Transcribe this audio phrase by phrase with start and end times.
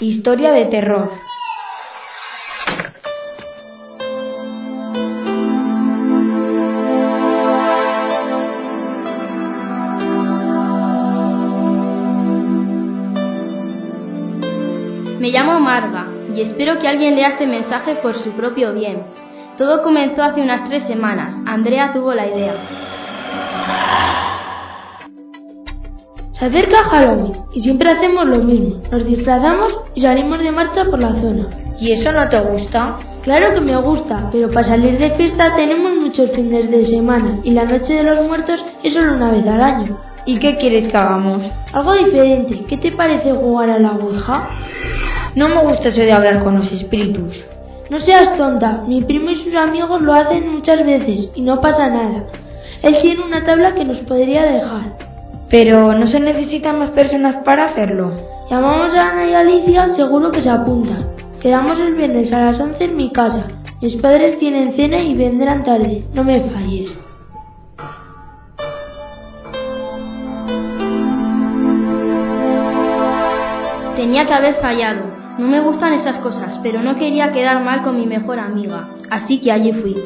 [0.00, 1.10] Historia de terror.
[15.18, 19.02] Me llamo Marga y espero que alguien lea este mensaje por su propio bien.
[19.56, 21.34] Todo comenzó hace unas tres semanas.
[21.44, 22.54] Andrea tuvo la idea.
[26.38, 28.80] Se acerca Halloween y siempre hacemos lo mismo.
[28.92, 31.48] Nos disfrazamos y salimos de marcha por la zona.
[31.80, 32.96] ¿Y eso no te gusta?
[33.22, 37.50] Claro que me gusta, pero para salir de fiesta tenemos muchos fines de semana y
[37.50, 39.98] la noche de los muertos es solo una vez al año.
[40.26, 41.42] ¿Y qué quieres que hagamos?
[41.72, 42.64] Algo diferente.
[42.68, 44.48] ¿Qué te parece jugar a la Ouija?
[45.34, 47.34] No me gusta eso de hablar con los espíritus.
[47.90, 48.84] No seas tonta.
[48.86, 52.26] Mi primo y sus amigos lo hacen muchas veces y no pasa nada.
[52.82, 55.07] Él tiene una tabla que nos podría dejar.
[55.50, 58.12] Pero no se necesitan más personas para hacerlo.
[58.50, 61.16] Llamamos a Ana y Alicia, seguro que se apuntan.
[61.40, 63.46] Quedamos el viernes a las 11 en mi casa.
[63.80, 66.04] Mis padres tienen cena y vendrán tarde.
[66.12, 66.90] No me falles.
[73.96, 75.18] Tenía que haber fallado.
[75.38, 78.88] No me gustan esas cosas, pero no quería quedar mal con mi mejor amiga.
[79.10, 79.96] Así que allí fui.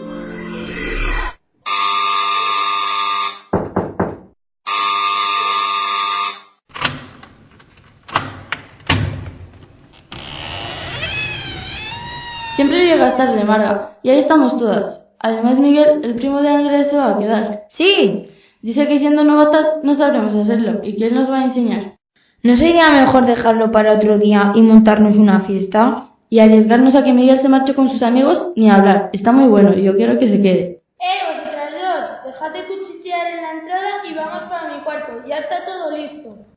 [12.98, 15.06] Tarde, Marga, y ahí estamos todas.
[15.18, 17.62] Además, Miguel, el primo de Andrés, se va a quedar.
[17.76, 18.28] Sí.
[18.60, 21.94] Dice que siendo novatas no sabremos hacerlo y que él nos va a enseñar.
[22.42, 26.10] ¿No sería mejor dejarlo para otro día y montarnos una fiesta?
[26.28, 29.10] Y arriesgarnos a que Miguel se marche con sus amigos ni hablar.
[29.12, 30.82] Está muy bueno y yo quiero que se quede.
[31.00, 32.32] ¡Eh, vosotras dos!
[32.32, 35.12] Dejad de cuchichear en la entrada y vamos para mi cuarto.
[35.27, 36.52] Ya está todo listo.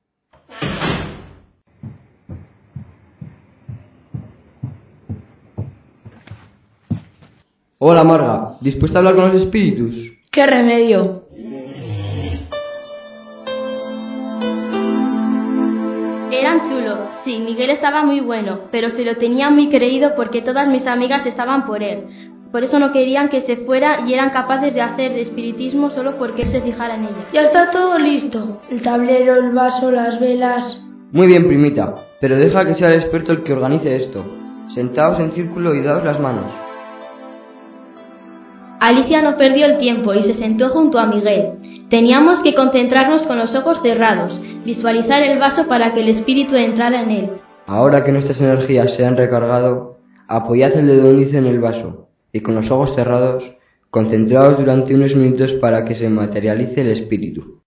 [7.87, 9.93] Hola Marga, ¿dispuesta a hablar con los espíritus?
[10.31, 11.21] ¡Qué remedio!
[16.31, 20.67] Eran chulos, sí, Miguel estaba muy bueno, pero se lo tenía muy creído porque todas
[20.67, 22.05] mis amigas estaban por él.
[22.51, 26.41] Por eso no querían que se fuera y eran capaces de hacer espiritismo solo porque
[26.41, 27.27] él se fijara en ella.
[27.33, 28.61] Ya está todo listo.
[28.71, 30.81] El tablero, el vaso, las velas.
[31.11, 34.25] Muy bien, primita, pero deja que sea el experto el que organice esto.
[34.73, 36.64] Sentaos en círculo y daos las manos.
[38.79, 41.85] Alicia no perdió el tiempo y se sentó junto a Miguel.
[41.89, 47.01] Teníamos que concentrarnos con los ojos cerrados, visualizar el vaso para que el espíritu entrara
[47.01, 47.29] en él.
[47.67, 49.97] Ahora que nuestras energías se han recargado,
[50.27, 53.43] apoyad el dedo índice en el vaso y con los ojos cerrados,
[53.89, 57.61] concentraos durante unos minutos para que se materialice el espíritu.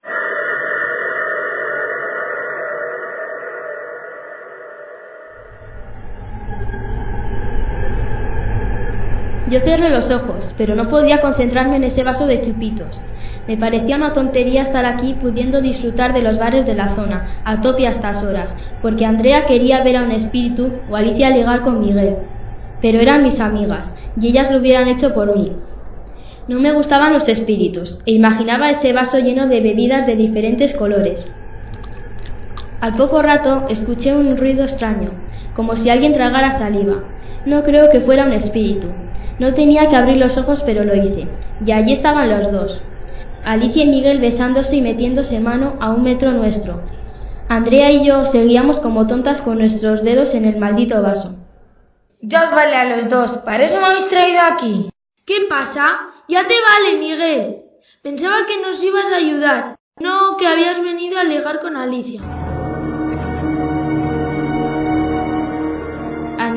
[9.51, 13.01] Yo cerré los ojos, pero no podía concentrarme en ese vaso de chupitos.
[13.47, 17.63] Me parecía una tontería estar aquí pudiendo disfrutar de los bares de la zona, a
[17.63, 21.81] tope a estas horas, porque Andrea quería ver a un espíritu o Alicia ligar con
[21.81, 22.17] Miguel.
[22.83, 25.53] Pero eran mis amigas, y ellas lo hubieran hecho por mí.
[26.47, 31.27] No me gustaban los espíritus, e imaginaba ese vaso lleno de bebidas de diferentes colores.
[32.81, 35.11] Al poco rato escuché un ruido extraño,
[35.55, 37.05] como si alguien tragara saliva.
[37.47, 38.89] No creo que fuera un espíritu.
[39.39, 41.29] No tenía que abrir los ojos, pero lo hice.
[41.65, 42.83] Y allí estaban los dos.
[43.45, 46.83] Alicia y Miguel besándose y metiéndose mano a un metro nuestro.
[47.49, 51.35] Andrea y yo seguíamos como tontas con nuestros dedos en el maldito vaso.
[52.21, 54.91] Ya os vale a los dos, para eso me habéis traído aquí.
[55.25, 56.01] ¿Qué pasa?
[56.29, 57.57] Ya te vale, Miguel.
[58.03, 62.21] Pensaba que nos ibas a ayudar, no que habías venido a ligar con Alicia.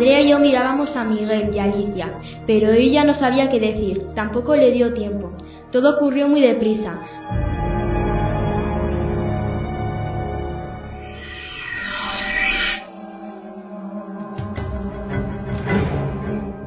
[0.01, 2.07] Andrea y yo mirábamos a Miguel y a Alicia,
[2.47, 5.31] pero ella no sabía qué decir, tampoco le dio tiempo.
[5.71, 6.95] Todo ocurrió muy deprisa.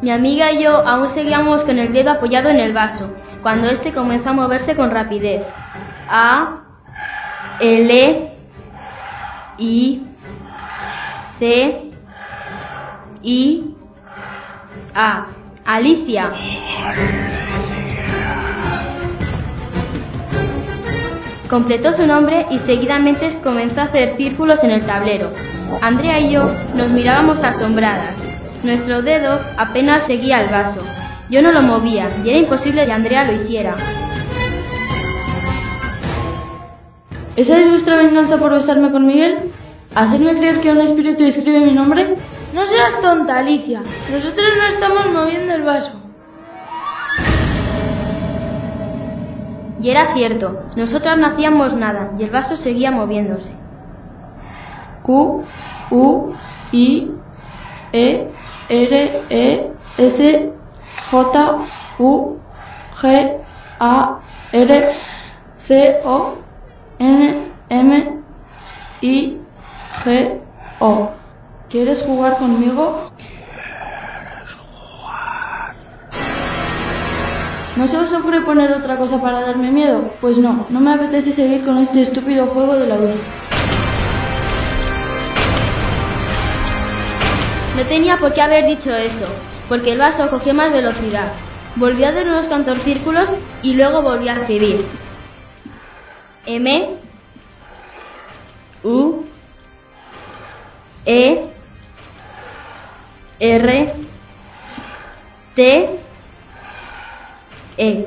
[0.00, 3.10] Mi amiga y yo aún seguíamos con el dedo apoyado en el vaso,
[3.42, 5.42] cuando este comenzó a moverse con rapidez.
[6.08, 6.62] A,
[7.58, 8.30] L,
[9.58, 10.02] I,
[11.40, 11.94] C,
[13.25, 13.75] I,
[14.94, 15.26] A.
[15.65, 16.31] Alicia.
[21.49, 25.32] Completó su nombre y seguidamente comenzó a hacer círculos en el tablero.
[25.81, 28.15] Andrea y yo nos mirábamos asombradas.
[28.62, 30.82] Nuestro dedo apenas seguía el vaso.
[31.31, 33.76] Yo no lo movía y era imposible que Andrea lo hiciera.
[37.37, 39.50] ¿Esa es vuestra venganza por besarme con Miguel?
[39.94, 42.17] ¿Hacerme creer que un espíritu escribe mi nombre?
[42.54, 43.82] No seas tonta, Alicia.
[44.08, 46.00] Nosotros no estamos moviendo el vaso.
[49.80, 53.50] Y era cierto, nosotras no hacíamos nada y el vaso seguía moviéndose.
[55.02, 55.44] Q,
[55.90, 56.32] U,
[56.70, 57.10] I,
[57.92, 58.28] E,
[58.68, 60.52] R, E, S,
[61.10, 61.58] J,
[61.98, 62.38] U,
[63.02, 63.36] G,
[63.80, 64.20] A,
[64.52, 64.96] R,
[65.66, 66.36] C, O,
[67.00, 68.22] N, M,
[69.02, 69.40] I,
[70.04, 70.40] G,
[70.78, 71.24] O.
[71.75, 73.11] ¿Quieres jugar conmigo?
[77.75, 80.15] ¿No se os ocurre poner otra cosa para darme miedo?
[80.21, 83.17] Pues no, no me apetece seguir con este estúpido juego de la luz.
[87.75, 89.26] No tenía por qué haber dicho eso,
[89.69, 91.32] porque el vaso cogió más velocidad.
[91.75, 93.29] Volvió a dar unos cuantos círculos
[93.65, 94.87] y luego volvió a escribir.
[96.47, 96.99] M
[98.85, 99.25] U
[101.05, 101.50] E
[103.44, 103.93] R
[105.55, 106.00] T
[107.76, 108.06] E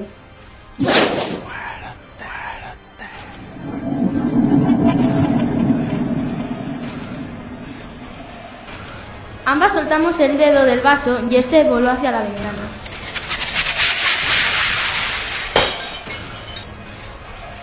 [9.46, 12.68] Ambas soltamos el dedo del vaso y este voló hacia la ventana.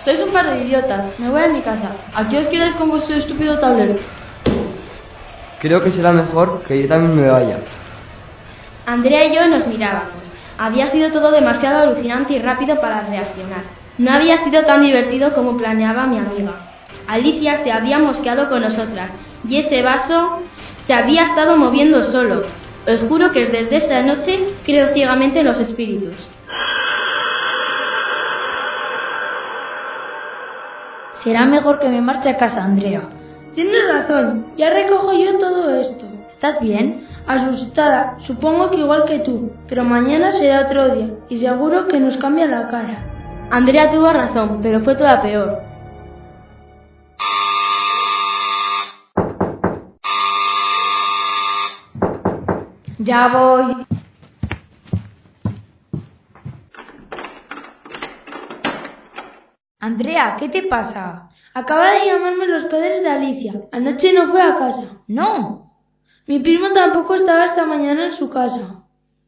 [0.04, 1.18] Sois un par de idiotas.
[1.18, 1.90] Me voy a mi casa.
[2.14, 3.98] Aquí os quedáis con vuestro estúpido tablero.
[5.64, 7.60] Creo que será mejor que yo también me vaya.
[8.84, 10.30] Andrea y yo nos mirábamos.
[10.58, 13.62] Había sido todo demasiado alucinante y rápido para reaccionar.
[13.96, 16.52] No había sido tan divertido como planeaba mi amiga.
[17.08, 19.12] Alicia se había mosqueado con nosotras
[19.48, 20.40] y ese vaso
[20.86, 22.44] se había estado moviendo solo.
[22.86, 26.28] Os juro que desde esta noche creo ciegamente en los espíritus.
[31.22, 33.23] Será mejor que me marche a casa, Andrea.
[33.54, 36.06] Tienes razón, ya recojo yo todo esto.
[36.32, 37.06] ¿Estás bien?
[37.26, 42.16] Asustada, supongo que igual que tú, pero mañana será otro día y seguro que nos
[42.16, 43.04] cambia la cara.
[43.50, 45.62] Andrea tuvo razón, pero fue toda peor.
[52.98, 53.86] Ya voy.
[59.78, 61.28] Andrea, ¿qué te pasa?
[61.56, 63.52] Acaba de llamarme los padres de Alicia.
[63.70, 64.98] Anoche no fue a casa.
[65.06, 65.70] No.
[66.26, 68.82] Mi primo tampoco estaba esta mañana en su casa.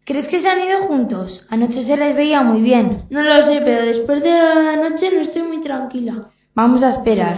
[0.05, 1.47] ¿Crees que se han ido juntos?
[1.49, 3.05] Anoche se les veía muy bien.
[3.11, 6.31] No lo sé, pero después de la noche no estoy muy tranquila.
[6.57, 7.37] Vamos a esperar.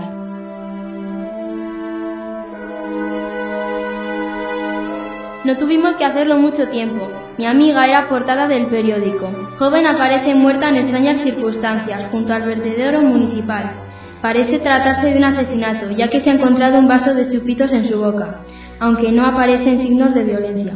[5.45, 7.07] No tuvimos que hacerlo mucho tiempo.
[7.37, 9.31] Mi amiga era portada del periódico.
[9.59, 13.88] Joven aparece muerta en extrañas circunstancias junto al vertedero municipal.
[14.23, 17.89] Parece tratarse de un asesinato, ya que se ha encontrado un vaso de chupitos en
[17.89, 18.41] su boca,
[18.81, 20.75] aunque no aparecen signos de violencia.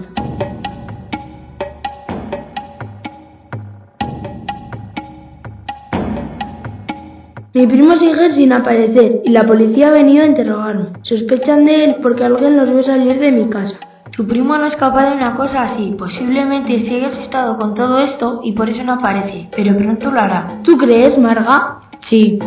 [7.54, 10.86] Mi primo sigue sin aparecer y la policía ha venido a interrogarme.
[11.02, 13.78] Sospechan de él porque alguien los ve salir de mi casa.
[14.16, 15.94] Tu primo no es capaz de una cosa así.
[15.98, 20.20] Posiblemente se haya asustado con todo esto y por eso no aparece, pero pronto lo
[20.20, 20.60] hará.
[20.62, 21.80] ¿Tú crees, Marga?
[22.08, 22.38] Sí.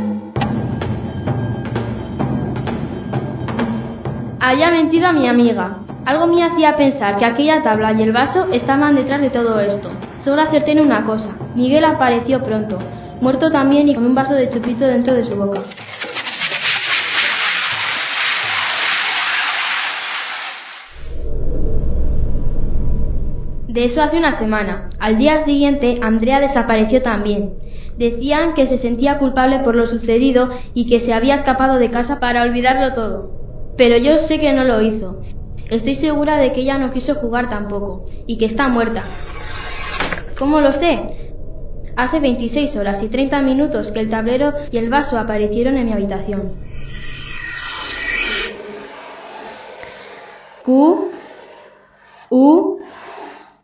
[4.48, 5.80] Había mentido a mi amiga.
[6.06, 9.90] Algo me hacía pensar que aquella tabla y el vaso estaban detrás de todo esto.
[10.24, 11.36] Solo acerté en una cosa.
[11.56, 12.78] Miguel apareció pronto,
[13.22, 15.64] muerto también y con un vaso de chupito dentro de su boca.
[23.68, 24.92] De eso hace una semana.
[25.00, 27.56] Al día siguiente, Andrea desapareció también.
[27.98, 32.20] Decían que se sentía culpable por lo sucedido y que se había escapado de casa
[32.20, 33.45] para olvidarlo todo.
[33.78, 35.22] Pero yo sé que no lo hizo.
[35.70, 39.04] Estoy segura de que ella no quiso jugar tampoco y que está muerta.
[40.38, 41.00] ¿Cómo lo sé?
[41.96, 45.94] Hace 26 horas y 30 minutos que el tablero y el vaso aparecieron en mi
[45.94, 46.60] habitación.
[50.64, 51.12] Q
[52.30, 52.80] U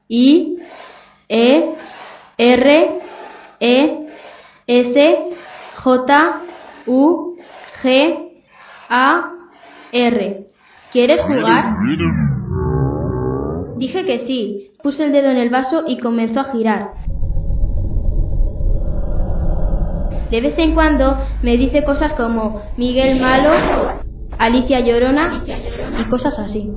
[0.07, 0.57] I
[1.27, 1.75] E
[2.37, 3.01] R
[3.59, 4.07] E
[4.67, 5.17] S
[5.83, 6.41] J
[6.87, 7.37] U
[7.81, 8.31] G
[8.89, 9.40] A
[9.91, 10.47] R.
[10.91, 11.75] ¿Quieres jugar?
[13.77, 14.67] Dije que sí.
[14.81, 16.91] Puse el dedo en el vaso y comenzó a girar.
[20.31, 23.49] De vez en cuando me dice cosas como Miguel Malo,
[24.39, 25.43] Alicia Llorona
[25.99, 26.71] y cosas así.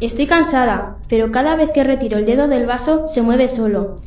[0.00, 4.00] Estoy cansada, pero cada vez que retiro el dedo del vaso se mueve solo.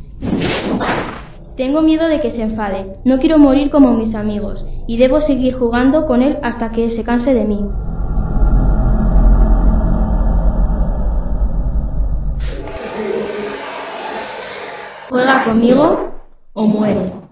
[1.55, 2.95] Tengo miedo de que se enfade.
[3.05, 7.03] No quiero morir como mis amigos y debo seguir jugando con él hasta que se
[7.03, 7.65] canse de mí.
[15.09, 16.11] Juega conmigo
[16.53, 17.22] o muere.